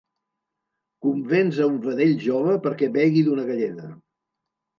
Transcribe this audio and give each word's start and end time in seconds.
Convenç 1.05 1.59
a 1.65 1.67
un 1.73 1.75
vedell 1.83 2.15
jove 2.25 2.57
perquè 2.65 2.91
begui 2.97 3.23
d'una 3.29 3.45
galleda. 3.53 3.93